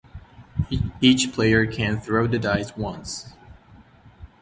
Each 0.99 1.31
player 1.31 1.67
can 1.67 2.01
throw 2.01 2.25
the 2.25 2.39
dice 2.39 2.75
once. 2.75 3.33